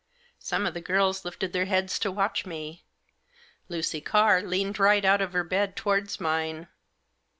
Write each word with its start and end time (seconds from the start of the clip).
Some 0.39 0.65
of 0.65 0.73
the 0.73 0.81
girls 0.81 1.23
lifted 1.25 1.53
their 1.53 1.65
heads 1.65 1.99
to 1.99 2.11
watch 2.11 2.43
me. 2.43 2.87
Lucy 3.69 4.01
Carr 4.01 4.41
leaned 4.41 4.79
right 4.79 5.05
out 5.05 5.21
of 5.21 5.33
her 5.33 5.43
bed 5.43 5.75
towards 5.75 6.19
mine. 6.19 6.67